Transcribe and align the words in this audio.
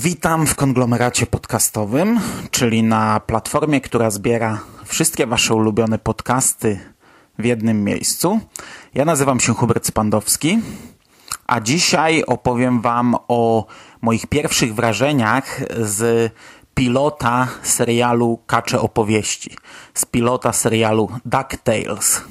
Witam 0.00 0.46
w 0.46 0.54
konglomeracie 0.54 1.26
podcastowym, 1.26 2.20
czyli 2.50 2.82
na 2.82 3.20
platformie, 3.20 3.80
która 3.80 4.10
zbiera 4.10 4.60
wszystkie 4.84 5.26
Wasze 5.26 5.54
ulubione 5.54 5.98
podcasty 5.98 6.80
w 7.38 7.44
jednym 7.44 7.84
miejscu. 7.84 8.40
Ja 8.94 9.04
nazywam 9.04 9.40
się 9.40 9.54
Hubert 9.54 9.86
Spandowski, 9.86 10.58
a 11.46 11.60
dzisiaj 11.60 12.24
opowiem 12.26 12.80
Wam 12.80 13.16
o 13.28 13.66
moich 14.02 14.26
pierwszych 14.26 14.74
wrażeniach 14.74 15.60
z 15.80 16.32
pilota 16.74 17.48
serialu 17.62 18.38
Kacze 18.46 18.80
Opowieści, 18.80 19.56
z 19.94 20.04
pilota 20.04 20.52
serialu 20.52 21.08
DuckTales. 21.24 22.22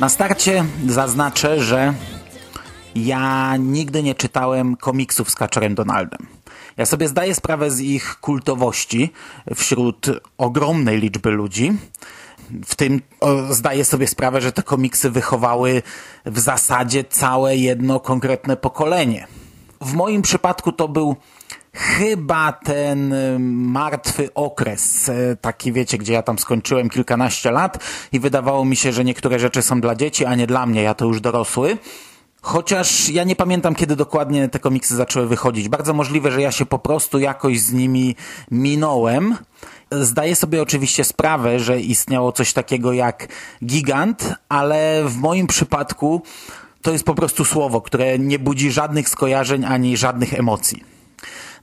Na 0.00 0.08
starcie 0.08 0.64
zaznaczę, 0.88 1.62
że 1.62 1.94
ja 2.94 3.56
nigdy 3.56 4.02
nie 4.02 4.14
czytałem 4.14 4.76
komiksów 4.76 5.30
z 5.30 5.34
Kaczorem 5.34 5.74
Donaldem. 5.74 6.26
Ja 6.76 6.86
sobie 6.86 7.08
zdaję 7.08 7.34
sprawę 7.34 7.70
z 7.70 7.80
ich 7.80 8.16
kultowości 8.20 9.12
wśród 9.54 10.06
ogromnej 10.38 11.00
liczby 11.00 11.30
ludzi. 11.30 11.72
W 12.66 12.74
tym 12.74 13.02
zdaję 13.50 13.84
sobie 13.84 14.06
sprawę, 14.06 14.40
że 14.40 14.52
te 14.52 14.62
komiksy 14.62 15.10
wychowały 15.10 15.82
w 16.26 16.38
zasadzie 16.38 17.04
całe 17.04 17.56
jedno 17.56 18.00
konkretne 18.00 18.56
pokolenie. 18.56 19.26
W 19.80 19.92
moim 19.92 20.22
przypadku 20.22 20.72
to 20.72 20.88
był 20.88 21.16
chyba 21.72 22.52
ten 22.52 23.12
y, 23.12 23.38
martwy 23.38 24.34
okres, 24.34 25.08
y, 25.08 25.36
taki 25.40 25.72
wiecie, 25.72 25.98
gdzie 25.98 26.12
ja 26.12 26.22
tam 26.22 26.38
skończyłem 26.38 26.90
kilkanaście 26.90 27.50
lat 27.50 27.84
i 28.12 28.20
wydawało 28.20 28.64
mi 28.64 28.76
się, 28.76 28.92
że 28.92 29.04
niektóre 29.04 29.38
rzeczy 29.38 29.62
są 29.62 29.80
dla 29.80 29.94
dzieci, 29.94 30.24
a 30.24 30.34
nie 30.34 30.46
dla 30.46 30.66
mnie, 30.66 30.82
ja 30.82 30.94
to 30.94 31.04
już 31.04 31.20
dorosły. 31.20 31.78
Chociaż 32.42 33.08
ja 33.08 33.24
nie 33.24 33.36
pamiętam, 33.36 33.74
kiedy 33.74 33.96
dokładnie 33.96 34.48
te 34.48 34.58
komiksy 34.58 34.96
zaczęły 34.96 35.26
wychodzić. 35.26 35.68
Bardzo 35.68 35.94
możliwe, 35.94 36.32
że 36.32 36.42
ja 36.42 36.52
się 36.52 36.66
po 36.66 36.78
prostu 36.78 37.18
jakoś 37.18 37.60
z 37.60 37.72
nimi 37.72 38.16
minąłem. 38.50 39.36
Zdaję 39.90 40.36
sobie 40.36 40.62
oczywiście 40.62 41.04
sprawę, 41.04 41.60
że 41.60 41.80
istniało 41.80 42.32
coś 42.32 42.52
takiego 42.52 42.92
jak 42.92 43.28
gigant, 43.64 44.34
ale 44.48 45.02
w 45.04 45.16
moim 45.16 45.46
przypadku 45.46 46.22
to 46.82 46.92
jest 46.92 47.04
po 47.04 47.14
prostu 47.14 47.44
słowo, 47.44 47.80
które 47.80 48.18
nie 48.18 48.38
budzi 48.38 48.70
żadnych 48.72 49.08
skojarzeń 49.08 49.64
ani 49.64 49.96
żadnych 49.96 50.34
emocji. 50.34 50.99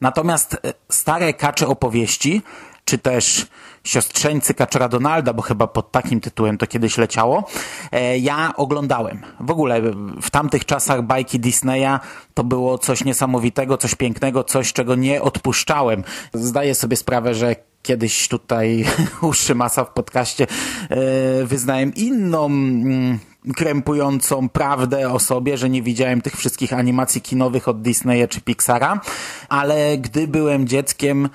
Natomiast 0.02 0.54
e, 0.54 0.74
stare 0.90 1.34
kacze 1.34 1.68
opowieści, 1.68 2.42
czy 2.86 2.98
też 2.98 3.48
siostrzeńcy 3.84 4.54
kaczora 4.54 4.90
Donalda, 4.90 5.34
bo 5.34 5.42
chyba 5.42 5.68
pod 5.68 5.92
takim 5.92 6.22
tytułem 6.22 6.58
to 6.58 6.68
kiedyś 6.68 6.98
leciało, 6.98 7.44
e, 7.92 8.18
ja 8.18 8.54
oglądałem. 8.56 9.22
W 9.40 9.52
ogóle 9.52 9.82
w 10.22 10.30
tamtych 10.30 10.66
czasach 10.66 11.02
bajki 11.02 11.40
Disneya 11.40 12.00
to 12.34 12.44
było 12.44 12.78
coś 12.78 13.04
niesamowitego, 13.04 13.78
coś 13.78 13.96
pięknego, 13.96 14.44
coś, 14.44 14.74
czego 14.74 14.96
nie 14.96 15.22
odpuszczałem. 15.22 16.04
Zdaję 16.34 16.76
sobie 16.76 16.98
sprawę, 16.98 17.36
że 17.36 17.56
kiedyś 17.82 18.28
tutaj 18.28 18.86
u 19.22 19.34
Szymasa 19.34 19.86
w 19.86 19.94
podcaście 19.94 20.48
e, 20.90 21.46
wyznałem 21.46 21.94
inną 21.96 22.46
mm, 22.46 23.20
krępującą 23.56 24.50
prawdę 24.50 25.10
o 25.10 25.20
sobie, 25.20 25.58
że 25.58 25.70
nie 25.70 25.82
widziałem 25.82 26.22
tych 26.22 26.36
wszystkich 26.36 26.74
animacji 26.74 27.22
kinowych 27.22 27.68
od 27.68 27.82
Disneya 27.82 28.28
czy 28.30 28.42
Pixara, 28.42 29.02
ale 29.50 29.98
gdy 29.98 30.28
byłem 30.28 30.68
dzieckiem, 30.68 31.30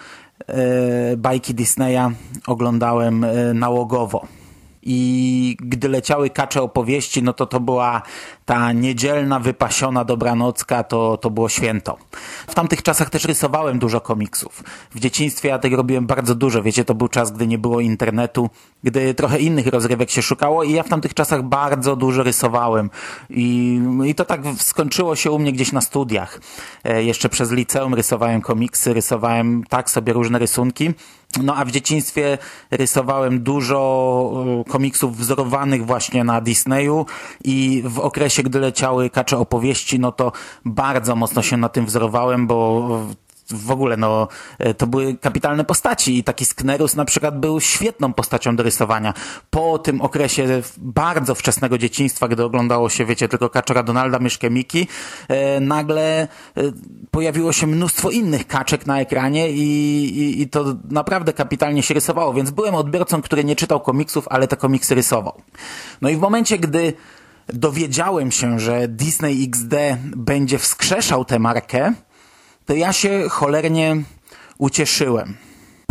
e, 0.46 1.16
bajki 1.16 1.54
Disneya 1.54 2.10
oglądałem 2.46 3.24
e, 3.24 3.54
nałogowo. 3.54 4.41
I 4.82 5.56
gdy 5.60 5.88
leciały 5.88 6.31
kacze 6.31 6.62
opowieści, 6.62 7.22
no 7.22 7.32
to 7.32 7.47
to 7.47 7.60
była 7.60 8.03
ta 8.44 8.72
niedzielna, 8.72 9.41
wypasiona 9.41 10.04
dobranocka, 10.04 10.84
to, 10.84 11.16
to 11.16 11.31
było 11.31 11.48
święto. 11.48 11.98
W 12.47 12.54
tamtych 12.54 12.82
czasach 12.82 13.10
też 13.10 13.25
rysowałem 13.25 13.78
dużo 13.78 14.00
komiksów. 14.00 14.62
W 14.94 15.00
dzieciństwie 15.00 15.48
ja 15.48 15.59
tego 15.59 15.76
robiłem 15.76 16.06
bardzo 16.06 16.34
dużo. 16.34 16.62
Wiecie, 16.62 16.84
to 16.84 16.94
był 16.94 17.09
czas, 17.09 17.32
gdy 17.32 17.47
nie 17.47 17.59
było 17.59 17.81
internetu, 17.81 18.50
gdy 18.84 19.15
trochę 19.15 19.38
innych 19.38 19.66
rozrywek 19.66 20.10
się 20.10 20.22
szukało 20.22 20.65
i 20.65 20.72
ja 20.72 20.82
w 20.82 20.88
tamtych 20.88 21.14
czasach 21.14 21.43
bardzo 21.43 21.97
dużo 21.97 22.22
rysowałem. 22.22 22.91
I, 23.31 23.81
i 24.04 24.14
to 24.14 24.25
tak 24.25 24.41
skończyło 24.59 25.16
się 25.16 25.31
u 25.31 25.38
mnie 25.38 25.53
gdzieś 25.53 25.72
na 25.72 25.81
studiach. 25.81 26.41
E, 26.84 27.04
jeszcze 27.04 27.28
przez 27.28 27.53
liceum 27.53 27.94
rysowałem 27.94 28.41
komiksy, 28.41 28.94
rysowałem 28.94 29.64
tak 29.69 29.91
sobie 29.91 30.12
różne 30.12 30.38
rysunki. 30.38 30.94
No 31.43 31.56
a 31.56 31.65
w 31.65 31.70
dzieciństwie 31.70 32.38
rysowałem 32.70 33.43
dużo 33.43 34.32
e, 34.60 34.70
komiksów 34.70 35.16
wzorowanych 35.16 35.87
właśnie 35.87 36.25
na 36.25 36.41
Disneyu 36.41 37.06
i 37.44 37.82
w 37.87 37.98
okresie, 37.98 38.43
gdy 38.43 38.59
leciały 38.59 39.10
kacze 39.10 39.38
opowieści, 39.38 39.98
no 39.98 40.12
to 40.12 40.32
bardzo 40.65 41.16
mocno 41.16 41.43
się 41.43 41.56
na 41.56 41.69
tym 41.69 41.87
wzorowałem, 41.87 42.47
bo 42.47 42.88
w 43.50 43.70
ogóle 43.70 43.97
no, 43.97 44.28
e, 44.58 44.75
to 44.75 44.86
były 44.86 45.16
kapitalne 45.16 45.64
postaci 45.64 46.19
i 46.19 46.25
taki 46.25 46.44
Sknerus 46.44 46.97
na 46.97 47.04
przykład 47.04 47.41
był 47.41 47.60
świetną 47.60 48.12
postacią 48.12 48.56
do 48.56 48.62
rysowania. 48.62 49.14
Po 49.50 49.78
tym 49.78 50.00
okresie 50.00 50.62
bardzo 50.78 51.34
wczesnego 51.34 51.78
dzieciństwa, 51.78 52.28
gdy 52.28 52.44
oglądało 52.44 52.88
się, 52.88 53.04
wiecie, 53.04 53.28
tylko 53.28 53.50
Kaczora 53.50 53.82
Donalda, 53.82 54.19
Myszkę 54.19 54.50
Miki, 54.50 54.88
e, 55.28 55.60
nagle 55.60 56.22
e, 56.22 56.28
pojawiło 57.10 57.52
się 57.52 57.66
mnóstwo 57.66 58.10
innych 58.10 58.47
kaczek 58.47 58.86
na 58.86 59.00
ekranie 59.00 59.50
i, 59.50 59.62
i, 60.19 60.42
i 60.42 60.48
to 60.48 60.64
naprawdę 60.91 61.32
kapitalnie 61.32 61.82
się 61.82 61.94
rysowało, 61.94 62.34
więc 62.34 62.50
byłem 62.50 62.75
odbiorcą, 62.75 63.22
który 63.22 63.44
nie 63.44 63.56
czytał 63.56 63.81
komiksów, 63.81 64.28
ale 64.28 64.48
te 64.48 64.56
komiksy 64.56 64.94
rysował. 64.94 65.42
No 66.00 66.08
i 66.08 66.16
w 66.16 66.20
momencie, 66.20 66.58
gdy 66.58 66.92
dowiedziałem 67.48 68.31
się, 68.31 68.60
że 68.60 68.88
Disney 68.88 69.44
XD 69.44 69.75
będzie 70.16 70.58
wskrzeszał 70.58 71.25
tę 71.25 71.38
markę, 71.38 71.92
to 72.67 72.75
ja 72.75 72.93
się 72.93 73.28
cholernie 73.28 74.03
ucieszyłem. 74.59 75.37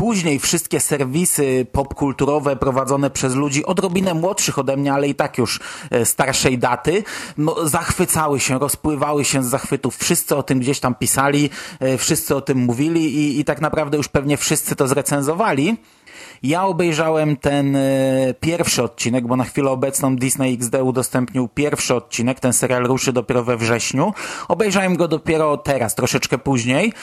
Później 0.02 0.40
wszystkie 0.40 0.80
serwisy 0.80 1.66
popkulturowe 1.72 2.56
prowadzone 2.56 3.10
przez 3.10 3.36
ludzi 3.36 3.66
odrobinę 3.66 4.14
młodszych 4.14 4.60
ode 4.60 4.78
mnie, 4.78 4.94
ale 4.94 5.08
i 5.08 5.16
tak 5.16 5.38
już 5.38 5.60
e, 5.92 6.06
starszej 6.06 6.58
daty, 6.58 7.04
no, 7.38 7.68
zachwycały 7.68 8.40
się, 8.40 8.60
rozpływały 8.60 9.26
się 9.26 9.44
z 9.44 9.48
zachwytów. 9.48 9.98
Wszyscy 9.98 10.36
o 10.36 10.44
tym 10.44 10.60
gdzieś 10.60 10.80
tam 10.80 10.96
pisali, 10.96 11.50
e, 11.80 11.98
wszyscy 11.98 12.36
o 12.36 12.42
tym 12.42 12.58
mówili 12.58 13.16
i, 13.16 13.40
i 13.40 13.46
tak 13.46 13.62
naprawdę 13.62 13.98
już 13.98 14.08
pewnie 14.08 14.38
wszyscy 14.38 14.76
to 14.76 14.88
zrecenzowali. 14.88 15.78
Ja 16.44 16.66
obejrzałem 16.66 17.38
ten 17.38 17.76
e, 17.76 17.80
pierwszy 18.40 18.84
odcinek, 18.84 19.28
bo 19.28 19.36
na 19.36 19.44
chwilę 19.44 19.72
obecną 19.72 20.16
Disney 20.16 20.54
XD 20.54 20.76
udostępnił 20.84 21.48
pierwszy 21.48 21.96
odcinek, 21.96 22.40
ten 22.40 22.54
serial 22.54 22.84
ruszy 22.84 23.14
dopiero 23.14 23.44
we 23.44 23.58
wrześniu. 23.58 24.14
Obejrzałem 24.48 24.96
go 24.96 25.08
dopiero 25.08 25.58
teraz, 25.58 25.96
troszeczkę 25.96 26.38
później. 26.38 26.94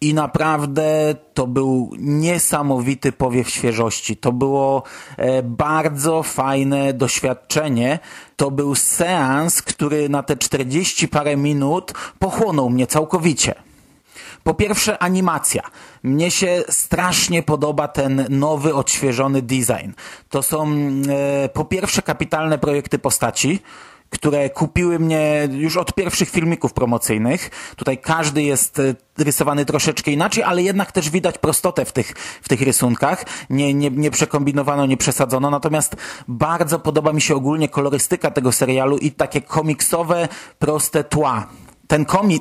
I 0.00 0.14
naprawdę 0.14 1.14
to 1.34 1.46
był 1.46 1.90
niesamowity 1.98 3.12
powiew 3.12 3.50
świeżości. 3.50 4.16
To 4.16 4.32
było 4.32 4.82
e, 5.16 5.42
bardzo 5.42 6.22
fajne 6.22 6.92
doświadczenie. 6.92 7.98
To 8.36 8.50
był 8.50 8.74
seans, 8.74 9.62
który 9.62 10.08
na 10.08 10.22
te 10.22 10.36
40 10.36 11.08
parę 11.08 11.36
minut 11.36 11.92
pochłonął 12.18 12.70
mnie 12.70 12.86
całkowicie. 12.86 13.54
Po 14.44 14.54
pierwsze 14.54 15.02
animacja. 15.02 15.62
Mnie 16.02 16.30
się 16.30 16.64
strasznie 16.68 17.42
podoba 17.42 17.88
ten 17.88 18.26
nowy, 18.30 18.74
odświeżony 18.74 19.42
design. 19.42 19.90
To 20.28 20.42
są 20.42 20.74
e, 21.08 21.48
po 21.48 21.64
pierwsze 21.64 22.02
kapitalne 22.02 22.58
projekty 22.58 22.98
postaci, 22.98 23.60
które 24.10 24.50
kupiły 24.50 24.98
mnie 24.98 25.48
już 25.52 25.76
od 25.76 25.94
pierwszych 25.94 26.30
filmików 26.30 26.72
promocyjnych. 26.72 27.50
Tutaj 27.76 27.98
każdy 27.98 28.42
jest 28.42 28.78
e, 28.78 28.94
rysowany 29.18 29.64
troszeczkę 29.64 30.10
inaczej, 30.10 30.44
ale 30.44 30.62
jednak 30.62 30.92
też 30.92 31.10
widać 31.10 31.38
prostotę 31.38 31.84
w 31.84 31.92
tych, 31.92 32.14
w 32.42 32.48
tych 32.48 32.62
rysunkach. 32.62 33.24
Nie, 33.50 33.74
nie, 33.74 33.90
nie 33.90 34.10
przekombinowano, 34.10 34.86
nie 34.86 34.96
przesadzono. 34.96 35.50
Natomiast 35.50 35.96
bardzo 36.28 36.78
podoba 36.78 37.12
mi 37.12 37.20
się 37.20 37.34
ogólnie 37.34 37.68
kolorystyka 37.68 38.30
tego 38.30 38.52
serialu 38.52 38.98
i 38.98 39.10
takie 39.10 39.40
komiksowe, 39.40 40.28
proste 40.58 41.04
tła 41.04 41.46
ten, 41.92 42.04
komi, 42.04 42.40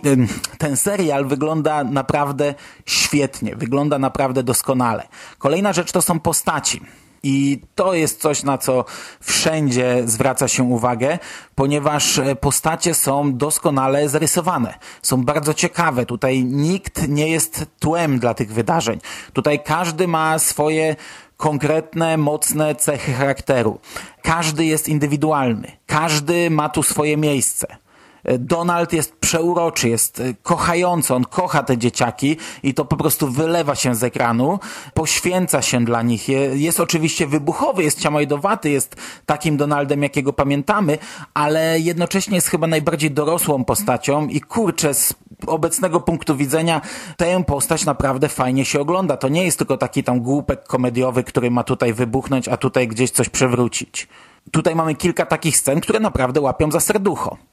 ten 0.58 0.78
serial 0.78 1.26
wygląda 1.26 1.84
naprawdę 1.84 2.54
świetnie, 2.86 3.56
wygląda 3.56 4.00
naprawdę 4.00 4.44
doskonale. 4.44 5.08
Kolejna 5.38 5.74
rzecz 5.74 5.92
to 5.92 6.02
są 6.02 6.20
postaci. 6.20 6.82
I 7.24 7.62
to 7.76 7.94
jest 7.94 8.22
coś, 8.22 8.44
na 8.44 8.58
co 8.58 8.86
wszędzie 9.20 10.04
zwraca 10.06 10.48
się 10.48 10.64
uwagę, 10.64 11.20
ponieważ 11.56 12.18
e, 12.18 12.36
postacie 12.36 12.94
są 12.94 13.38
doskonale 13.38 14.10
zarysowane. 14.10 14.74
Są 15.02 15.24
bardzo 15.26 15.54
ciekawe. 15.54 16.06
Tutaj 16.06 16.46
nikt 16.46 17.08
nie 17.08 17.30
jest 17.30 17.66
tłem 17.80 18.20
dla 18.20 18.34
tych 18.34 18.54
wydarzeń. 18.54 19.00
Tutaj 19.34 19.64
każdy 19.64 20.08
ma 20.08 20.40
swoje 20.40 20.96
konkretne, 21.38 22.18
mocne 22.18 22.76
cechy 22.76 23.14
charakteru. 23.14 23.80
Każdy 24.22 24.66
jest 24.66 24.90
indywidualny. 24.90 25.72
Każdy 25.86 26.50
ma 26.50 26.70
tu 26.70 26.84
swoje 26.84 27.18
miejsce. 27.18 27.81
Donald 28.24 28.94
jest 28.94 29.16
przeuroczy, 29.16 29.90
jest 29.90 30.20
e, 30.20 30.34
kochający, 30.44 31.16
on 31.16 31.24
kocha 31.24 31.64
te 31.64 31.78
dzieciaki 31.78 32.38
i 32.64 32.74
to 32.74 32.86
po 32.86 32.98
prostu 32.98 33.28
wylewa 33.28 33.76
się 33.76 33.96
z 33.96 34.04
ekranu, 34.04 34.60
poświęca 34.94 35.62
się 35.62 35.86
dla 35.86 36.02
nich. 36.02 36.28
Jest 36.54 36.80
oczywiście 36.80 37.28
wybuchowy, 37.28 37.84
jest 37.84 38.00
ciamajdowaty, 38.00 38.70
jest 38.70 38.96
takim 39.26 39.58
Donaldem, 39.58 40.04
jakiego 40.04 40.34
pamiętamy, 40.34 40.98
ale 41.34 41.80
jednocześnie 41.80 42.36
jest 42.36 42.48
chyba 42.48 42.68
najbardziej 42.68 43.12
dorosłą 43.12 43.66
postacią 43.66 44.28
i 44.28 44.42
kurczę, 44.42 44.94
z 44.94 45.14
obecnego 45.48 46.00
punktu 46.00 46.36
widzenia 46.36 46.82
tę 47.18 47.44
postać 47.44 47.86
naprawdę 47.86 48.30
fajnie 48.30 48.66
się 48.66 48.80
ogląda. 48.80 49.18
To 49.18 49.30
nie 49.30 49.44
jest 49.44 49.58
tylko 49.58 49.78
taki 49.78 50.04
tam 50.04 50.20
głupek 50.20 50.68
komediowy, 50.68 51.24
który 51.24 51.52
ma 51.52 51.64
tutaj 51.64 51.94
wybuchnąć, 51.94 52.48
a 52.48 52.58
tutaj 52.58 52.88
gdzieś 52.88 53.12
coś 53.12 53.30
przewrócić. 53.30 54.08
Tutaj 54.52 54.76
mamy 54.76 54.96
kilka 54.96 55.26
takich 55.26 55.58
scen, 55.58 55.82
które 55.82 56.00
naprawdę 56.00 56.42
łapią 56.42 56.72
za 56.72 56.80
serducho 56.80 57.38
e, 57.38 57.51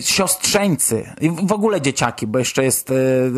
siostrzeńcy 0.00 1.14
i 1.20 1.30
w 1.30 1.52
ogóle 1.52 1.80
dzieciaki, 1.80 2.26
bo 2.26 2.38
jeszcze 2.38 2.64
jest 2.64 2.90
e, 2.90 2.94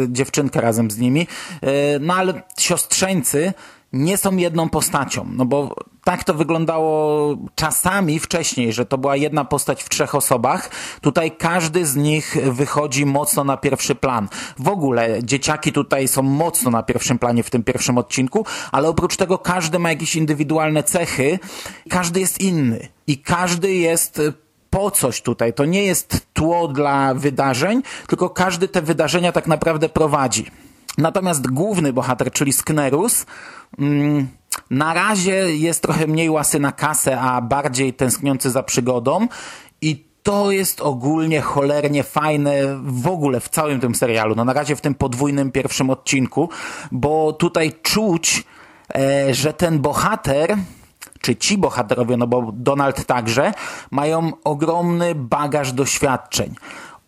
dziewczynka 0.08 0.60
razem 0.60 0.90
z 0.90 0.98
nimi, 0.98 1.26
e, 1.60 1.98
no 1.98 2.14
ale 2.14 2.42
siostrzeńcy 2.58 3.52
nie 3.92 4.16
są 4.16 4.36
jedną 4.36 4.68
postacią, 4.68 5.26
no 5.32 5.44
bo 5.44 5.74
tak 6.04 6.24
to 6.24 6.34
wyglądało 6.34 7.36
czasami 7.54 8.18
wcześniej, 8.18 8.72
że 8.72 8.86
to 8.86 8.98
była 8.98 9.16
jedna 9.16 9.44
postać 9.44 9.82
w 9.82 9.88
trzech 9.88 10.14
osobach. 10.14 10.70
Tutaj 11.00 11.36
każdy 11.36 11.86
z 11.86 11.96
nich 11.96 12.36
wychodzi 12.52 13.06
mocno 13.06 13.44
na 13.44 13.56
pierwszy 13.56 13.94
plan. 13.94 14.28
W 14.58 14.68
ogóle 14.68 15.24
dzieciaki 15.24 15.72
tutaj 15.72 16.08
są 16.08 16.22
mocno 16.22 16.70
na 16.70 16.82
pierwszym 16.82 17.18
planie 17.18 17.42
w 17.42 17.50
tym 17.50 17.64
pierwszym 17.64 17.98
odcinku, 17.98 18.46
ale 18.72 18.88
oprócz 18.88 19.16
tego 19.16 19.38
każdy 19.38 19.78
ma 19.78 19.90
jakieś 19.90 20.16
indywidualne 20.16 20.82
cechy, 20.82 21.38
każdy 21.90 22.20
jest 22.20 22.40
inny 22.40 22.88
i 23.06 23.18
każdy 23.18 23.72
jest 23.72 24.20
po 24.72 24.90
coś 24.90 25.22
tutaj. 25.22 25.54
To 25.54 25.64
nie 25.64 25.84
jest 25.84 26.26
tło 26.32 26.68
dla 26.68 27.14
wydarzeń, 27.14 27.82
tylko 28.08 28.30
każdy 28.30 28.68
te 28.68 28.82
wydarzenia 28.82 29.32
tak 29.32 29.46
naprawdę 29.46 29.88
prowadzi. 29.88 30.46
Natomiast 30.98 31.50
główny 31.50 31.92
bohater, 31.92 32.32
czyli 32.32 32.52
Sknerus, 32.52 33.26
mm, 33.78 34.28
na 34.70 34.94
razie 34.94 35.56
jest 35.56 35.82
trochę 35.82 36.06
mniej 36.06 36.30
łasy 36.30 36.60
na 36.60 36.72
kasę, 36.72 37.20
a 37.20 37.40
bardziej 37.40 37.94
tęskniący 37.94 38.50
za 38.50 38.62
przygodą 38.62 39.28
i 39.80 40.04
to 40.22 40.50
jest 40.50 40.80
ogólnie 40.80 41.40
cholernie 41.40 42.02
fajne 42.02 42.52
w 42.82 43.06
ogóle 43.06 43.40
w 43.40 43.48
całym 43.48 43.80
tym 43.80 43.94
serialu. 43.94 44.34
No 44.34 44.44
na 44.44 44.52
razie 44.52 44.76
w 44.76 44.80
tym 44.80 44.94
podwójnym 44.94 45.52
pierwszym 45.52 45.90
odcinku, 45.90 46.48
bo 46.92 47.32
tutaj 47.32 47.72
czuć, 47.82 48.44
e, 48.94 49.34
że 49.34 49.52
ten 49.52 49.78
bohater 49.78 50.56
czy 51.22 51.36
ci 51.36 51.58
bohaterowie, 51.58 52.16
no 52.16 52.26
bo 52.26 52.52
Donald 52.52 53.06
także, 53.06 53.52
mają 53.90 54.32
ogromny 54.44 55.14
bagaż 55.14 55.72
doświadczeń. 55.72 56.54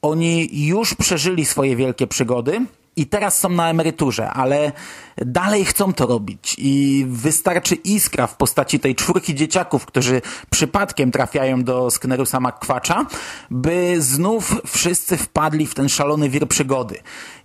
Oni 0.03 0.67
już 0.67 0.95
przeżyli 0.95 1.45
swoje 1.45 1.77
wielkie 1.77 2.07
przygody 2.07 2.61
i 2.97 3.07
teraz 3.07 3.39
są 3.39 3.49
na 3.49 3.71
emeryturze, 3.71 4.31
ale 4.31 4.73
dalej 5.17 5.65
chcą 5.65 5.93
to 5.93 6.07
robić 6.07 6.55
i 6.59 7.05
wystarczy 7.09 7.75
iskra 7.75 8.27
w 8.27 8.37
postaci 8.37 8.81
tej 8.81 8.95
czwórki 8.95 9.35
dzieciaków, 9.35 9.87
którzy 9.87 10.23
przypadkiem 10.51 11.11
trafiają 11.11 11.65
do 11.65 11.91
Sknerusa 11.91 12.41
McQuacza, 12.41 13.07
by 13.51 13.97
znów 13.99 14.61
wszyscy 14.67 15.17
wpadli 15.17 15.67
w 15.67 15.75
ten 15.75 15.89
szalony 15.89 16.31
wir 16.31 16.49
przygody. 16.49 16.99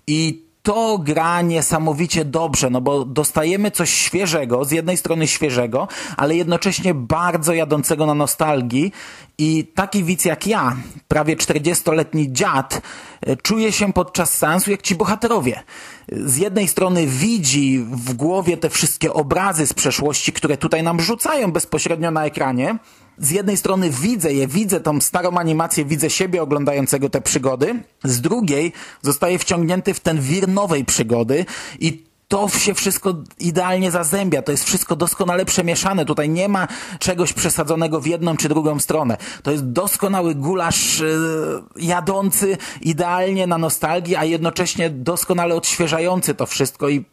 I 0.08 0.49
to 0.64 0.98
gra 0.98 1.42
niesamowicie 1.42 2.26
dobrze, 2.26 2.70
no 2.70 2.82
bo 2.82 3.06
dostajemy 3.06 3.72
coś 3.72 3.90
świeżego, 3.90 4.66
z 4.66 4.72
jednej 4.72 4.98
strony 4.98 5.28
świeżego, 5.28 5.88
ale 6.18 6.36
jednocześnie 6.36 6.94
bardzo 6.94 7.54
jadącego 7.54 8.06
na 8.06 8.14
nostalgii 8.14 8.92
i 9.38 9.72
taki 9.76 10.04
widz 10.04 10.26
jak 10.26 10.48
ja, 10.48 10.76
prawie 11.08 11.36
40-letni 11.36 12.34
dziad, 12.34 12.82
e, 13.22 13.36
czuje 13.36 13.72
się 13.72 13.94
podczas 13.94 14.38
seansu 14.38 14.72
jak 14.72 14.82
ci 14.82 14.96
bohaterowie. 14.96 15.64
Z 16.12 16.38
jednej 16.38 16.68
strony 16.68 17.08
widzi 17.08 17.80
w 17.80 18.14
głowie 18.14 18.58
te 18.58 18.70
wszystkie 18.70 19.14
obrazy 19.14 19.68
z 19.68 19.74
przeszłości, 19.74 20.34
które 20.34 20.58
tutaj 20.58 20.84
nam 20.84 21.00
rzucają 21.00 21.52
bezpośrednio 21.52 22.12
na 22.12 22.26
ekranie, 22.26 22.78
z 23.20 23.32
jednej 23.32 23.58
strony 23.58 23.90
widzę 23.90 24.34
je, 24.34 24.48
widzę 24.48 24.80
tą 24.80 25.02
starą 25.02 25.38
animację, 25.38 25.86
widzę 25.86 26.10
siebie 26.10 26.42
oglądającego 26.42 27.10
te 27.10 27.22
przygody, 27.22 27.84
z 28.04 28.22
drugiej 28.22 28.74
zostaję 29.02 29.40
wciągnięty 29.40 29.94
w 29.94 30.00
ten 30.00 30.22
wir 30.22 30.48
nowej 30.48 30.86
przygody 30.86 31.46
i 31.80 32.10
to 32.30 32.50
się 32.50 32.74
wszystko 32.74 33.14
idealnie 33.40 33.92
zazębia, 33.92 34.42
to 34.42 34.52
jest 34.52 34.64
wszystko 34.64 34.96
doskonale 34.96 35.46
przemieszane, 35.46 36.06
tutaj 36.06 36.30
nie 36.30 36.50
ma 36.50 36.68
czegoś 37.00 37.34
przesadzonego 37.34 38.02
w 38.02 38.08
jedną 38.08 38.38
czy 38.38 38.50
drugą 38.50 38.80
stronę. 38.80 39.18
To 39.44 39.52
jest 39.52 39.72
doskonały 39.72 40.36
gulasz 40.36 41.00
yy, 41.00 41.64
jadący 41.76 42.58
idealnie 42.82 43.48
na 43.48 43.58
nostalgię, 43.58 44.20
a 44.20 44.26
jednocześnie 44.26 44.90
doskonale 44.90 45.56
odświeżający 45.56 46.36
to 46.36 46.46
wszystko 46.46 46.90
i 46.90 47.06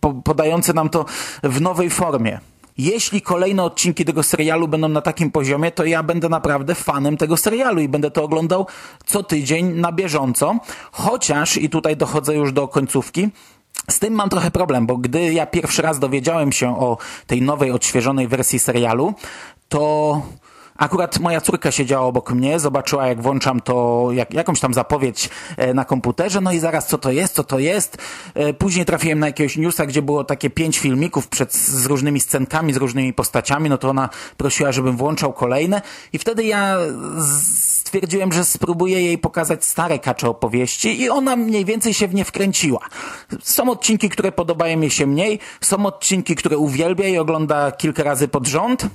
po, 0.00 0.12
podający 0.12 0.74
nam 0.74 0.88
to 0.88 1.04
w 1.42 1.60
nowej 1.60 1.90
formie. 1.90 2.40
Jeśli 2.78 3.22
kolejne 3.22 3.62
odcinki 3.62 4.04
tego 4.04 4.22
serialu 4.22 4.68
będą 4.68 4.88
na 4.88 5.00
takim 5.00 5.30
poziomie, 5.30 5.70
to 5.70 5.84
ja 5.84 6.02
będę 6.02 6.28
naprawdę 6.28 6.74
fanem 6.74 7.16
tego 7.16 7.36
serialu 7.36 7.80
i 7.80 7.88
będę 7.88 8.10
to 8.10 8.24
oglądał 8.24 8.66
co 9.06 9.22
tydzień 9.22 9.66
na 9.66 9.92
bieżąco. 9.92 10.58
Chociaż, 10.92 11.56
i 11.56 11.70
tutaj 11.70 11.96
dochodzę 11.96 12.34
już 12.34 12.52
do 12.52 12.68
końcówki, 12.68 13.28
z 13.90 13.98
tym 13.98 14.14
mam 14.14 14.28
trochę 14.28 14.50
problem, 14.50 14.86
bo 14.86 14.96
gdy 14.96 15.32
ja 15.32 15.46
pierwszy 15.46 15.82
raz 15.82 15.98
dowiedziałem 15.98 16.52
się 16.52 16.78
o 16.80 16.98
tej 17.26 17.42
nowej, 17.42 17.70
odświeżonej 17.70 18.28
wersji 18.28 18.58
serialu, 18.58 19.14
to 19.68 20.22
Akurat 20.76 21.20
moja 21.20 21.40
córka 21.40 21.70
siedziała 21.70 22.06
obok 22.06 22.32
mnie, 22.32 22.60
zobaczyła 22.60 23.06
jak 23.06 23.22
włączam 23.22 23.60
to, 23.60 24.08
jak, 24.12 24.34
jakąś 24.34 24.60
tam 24.60 24.74
zapowiedź 24.74 25.30
e, 25.56 25.74
na 25.74 25.84
komputerze, 25.84 26.40
no 26.40 26.52
i 26.52 26.58
zaraz 26.58 26.86
co 26.86 26.98
to 26.98 27.12
jest, 27.12 27.34
co 27.34 27.44
to 27.44 27.58
jest. 27.58 27.98
E, 28.34 28.54
później 28.54 28.84
trafiłem 28.84 29.18
na 29.18 29.26
jakiegoś 29.26 29.56
newsa, 29.56 29.86
gdzie 29.86 30.02
było 30.02 30.24
takie 30.24 30.50
pięć 30.50 30.78
filmików 30.78 31.28
przed, 31.28 31.54
z 31.54 31.86
różnymi 31.86 32.20
scenkami, 32.20 32.72
z 32.72 32.76
różnymi 32.76 33.12
postaciami, 33.12 33.70
no 33.70 33.78
to 33.78 33.88
ona 33.88 34.08
prosiła, 34.36 34.72
żebym 34.72 34.96
włączał 34.96 35.32
kolejne 35.32 35.82
i 36.12 36.18
wtedy 36.18 36.44
ja 36.44 36.76
stwierdziłem, 37.52 38.32
że 38.32 38.44
spróbuję 38.44 39.02
jej 39.02 39.18
pokazać 39.18 39.64
stare 39.64 39.98
kacze 39.98 40.28
opowieści 40.28 41.00
i 41.00 41.10
ona 41.10 41.36
mniej 41.36 41.64
więcej 41.64 41.94
się 41.94 42.08
w 42.08 42.14
nie 42.14 42.24
wkręciła. 42.24 42.80
Są 43.42 43.70
odcinki, 43.70 44.08
które 44.08 44.32
podobają 44.32 44.76
mi 44.76 44.90
się 44.90 45.06
mniej, 45.06 45.38
są 45.60 45.86
odcinki, 45.86 46.36
które 46.36 46.58
uwielbia 46.58 47.08
i 47.08 47.18
ogląda 47.18 47.72
kilka 47.72 48.02
razy 48.02 48.28
pod 48.28 48.46
rząd, 48.46 48.86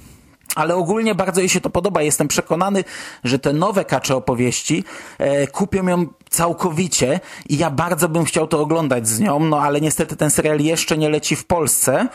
ale 0.58 0.76
ogólnie 0.76 1.16
bardzo 1.16 1.42
jej 1.42 1.50
się 1.50 1.62
to 1.62 1.70
podoba. 1.70 2.02
Jestem 2.02 2.28
przekonany, 2.28 2.84
że 3.24 3.40
te 3.40 3.54
nowe 3.54 3.86
kacze 3.86 4.16
opowieści 4.16 4.84
e, 5.18 5.48
kupią 5.48 5.88
ją 5.88 6.06
całkowicie 6.30 7.20
i 7.50 7.58
ja 7.58 7.70
bardzo 7.70 8.10
bym 8.10 8.26
chciał 8.26 8.48
to 8.48 8.60
oglądać 8.60 9.08
z 9.08 9.20
nią, 9.20 9.40
no 9.40 9.60
ale 9.62 9.82
niestety 9.82 10.16
ten 10.16 10.32
serial 10.32 10.60
jeszcze 10.60 10.98
nie 10.98 11.10
leci 11.10 11.36
w 11.36 11.46
Polsce. 11.46 12.08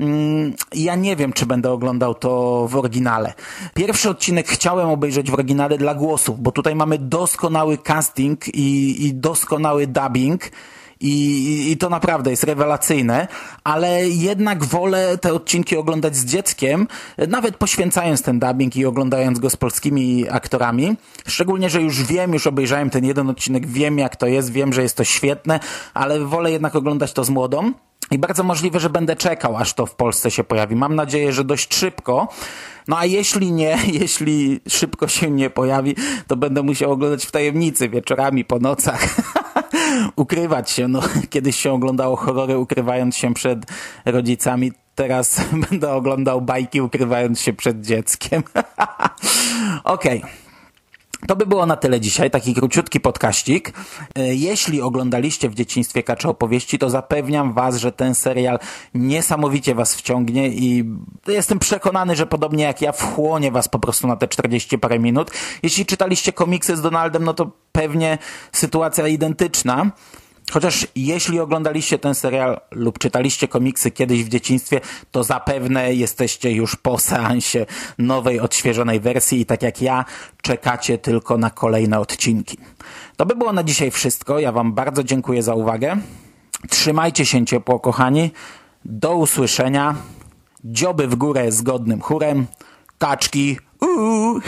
Mm, 0.00 0.52
Ja 0.74 0.94
nie 0.94 1.16
wiem, 1.16 1.32
czy 1.32 1.46
będę 1.46 1.70
oglądał 1.70 2.14
to 2.14 2.66
w 2.68 2.76
oryginale. 2.76 3.32
Pierwszy 3.74 4.10
odcinek 4.10 4.48
chciałem 4.48 4.88
obejrzeć 4.88 5.30
w 5.30 5.34
oryginale 5.34 5.78
dla 5.78 5.94
głosów, 5.94 6.40
bo 6.40 6.52
tutaj 6.52 6.74
mamy 6.74 6.98
doskonały 6.98 7.78
casting 7.78 8.48
i, 8.48 9.06
i 9.06 9.14
doskonały 9.14 9.86
dubbing. 9.86 10.42
I, 11.00 11.70
I 11.70 11.76
to 11.76 11.90
naprawdę 11.90 12.30
jest 12.30 12.44
rewelacyjne, 12.44 13.28
ale 13.64 14.08
jednak 14.08 14.64
wolę 14.64 15.18
te 15.18 15.32
odcinki 15.32 15.76
oglądać 15.76 16.16
z 16.16 16.24
dzieckiem, 16.24 16.88
nawet 17.28 17.56
poświęcając 17.56 18.22
ten 18.22 18.38
dubbing 18.38 18.76
i 18.76 18.86
oglądając 18.86 19.38
go 19.38 19.50
z 19.50 19.56
polskimi 19.56 20.28
aktorami. 20.30 20.96
Szczególnie, 21.26 21.70
że 21.70 21.82
już 21.82 22.02
wiem, 22.02 22.32
już 22.32 22.46
obejrzałem 22.46 22.90
ten 22.90 23.04
jeden 23.04 23.30
odcinek, 23.30 23.66
wiem 23.66 23.98
jak 23.98 24.16
to 24.16 24.26
jest, 24.26 24.52
wiem, 24.52 24.72
że 24.72 24.82
jest 24.82 24.96
to 24.96 25.04
świetne, 25.04 25.60
ale 25.94 26.20
wolę 26.20 26.50
jednak 26.50 26.76
oglądać 26.76 27.12
to 27.12 27.24
z 27.24 27.30
młodą. 27.30 27.72
I 28.10 28.18
bardzo 28.18 28.42
możliwe, 28.42 28.80
że 28.80 28.90
będę 28.90 29.16
czekał, 29.16 29.56
aż 29.56 29.74
to 29.74 29.86
w 29.86 29.94
Polsce 29.94 30.30
się 30.30 30.44
pojawi. 30.44 30.76
Mam 30.76 30.94
nadzieję, 30.94 31.32
że 31.32 31.44
dość 31.44 31.74
szybko. 31.74 32.28
No 32.88 32.98
a 32.98 33.04
jeśli 33.04 33.52
nie, 33.52 33.78
jeśli 34.00 34.60
szybko 34.68 35.08
się 35.08 35.30
nie 35.30 35.50
pojawi, 35.50 35.96
to 36.26 36.36
będę 36.36 36.62
musiał 36.62 36.92
oglądać 36.92 37.26
w 37.26 37.30
tajemnicy 37.30 37.88
wieczorami, 37.88 38.44
po 38.44 38.58
nocach. 38.58 39.06
Ukrywać 40.16 40.70
się. 40.70 40.88
No, 40.88 41.00
kiedyś 41.30 41.56
się 41.56 41.72
oglądało 41.72 42.16
horrory 42.16 42.58
ukrywając 42.58 43.16
się 43.16 43.34
przed 43.34 43.66
rodzicami. 44.04 44.72
Teraz 44.94 45.40
będę 45.70 45.92
oglądał 45.92 46.40
bajki 46.40 46.80
ukrywając 46.80 47.40
się 47.40 47.52
przed 47.52 47.80
dzieckiem. 47.80 48.42
Okej. 49.84 50.18
Okay. 50.18 50.45
To 51.26 51.36
by 51.36 51.46
było 51.46 51.66
na 51.66 51.76
tyle 51.76 52.00
dzisiaj, 52.00 52.30
taki 52.30 52.54
króciutki 52.54 53.00
podkaścik. 53.00 53.72
E, 54.14 54.34
Jeśli 54.34 54.82
oglądaliście 54.82 55.48
w 55.48 55.54
dzieciństwie 55.54 56.02
Kacze 56.02 56.28
Opowieści, 56.28 56.78
to 56.78 56.90
zapewniam 56.90 57.52
was, 57.52 57.76
że 57.76 57.92
ten 57.92 58.14
serial 58.14 58.58
niesamowicie 58.94 59.74
was 59.74 59.94
wciągnie 59.94 60.48
i 60.48 60.84
jestem 61.28 61.58
przekonany, 61.58 62.16
że 62.16 62.26
podobnie 62.26 62.64
jak 62.64 62.82
ja 62.82 62.92
wchłonie 62.92 63.50
was 63.50 63.68
po 63.68 63.78
prostu 63.78 64.06
na 64.06 64.16
te 64.16 64.28
40 64.28 64.78
parę 64.78 64.98
minut. 64.98 65.30
Jeśli 65.62 65.86
czytaliście 65.86 66.32
komiksy 66.32 66.76
z 66.76 66.82
Donaldem, 66.82 67.24
no 67.24 67.34
to 67.34 67.50
pewnie 67.72 68.18
sytuacja 68.52 69.08
identyczna. 69.08 69.90
Chociaż 70.52 70.86
jeśli 70.96 71.40
oglądaliście 71.40 71.98
ten 71.98 72.14
serial 72.14 72.60
lub 72.70 72.98
czytaliście 72.98 73.48
komiksy 73.48 73.90
kiedyś 73.90 74.24
w 74.24 74.28
dzieciństwie, 74.28 74.80
to 75.10 75.24
zapewne 75.24 75.94
jesteście 75.94 76.52
już 76.52 76.76
po 76.76 76.98
seansie 76.98 77.66
nowej, 77.98 78.40
odświeżonej 78.40 79.00
wersji 79.00 79.40
i 79.40 79.46
tak 79.46 79.62
jak 79.62 79.82
ja, 79.82 80.04
czekacie 80.42 80.98
tylko 80.98 81.38
na 81.38 81.50
kolejne 81.50 82.00
odcinki. 82.00 82.58
To 83.16 83.26
by 83.26 83.36
było 83.36 83.52
na 83.52 83.64
dzisiaj 83.64 83.90
wszystko. 83.90 84.38
Ja 84.38 84.52
Wam 84.52 84.72
bardzo 84.72 85.04
dziękuję 85.04 85.42
za 85.42 85.54
uwagę. 85.54 85.96
Trzymajcie 86.68 87.26
się 87.26 87.44
ciepło, 87.44 87.80
kochani. 87.80 88.30
Do 88.84 89.16
usłyszenia. 89.16 89.94
Dzioby 90.64 91.06
w 91.06 91.14
górę 91.14 91.52
zgodnym 91.52 92.00
chórem. 92.00 92.46
Kaczki. 92.98 93.58
Uuu. 93.80 94.40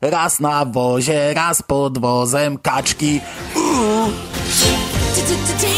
Raz 0.00 0.40
na 0.40 0.64
wozie, 0.64 1.34
raz 1.34 1.62
pod 1.62 1.98
wozem. 1.98 2.58
Kaczki. 2.58 3.20
Uuu. 3.56 4.12
Doo 5.14 5.22
doo 5.26 5.36
doo 5.46 5.56
doo. 5.60 5.71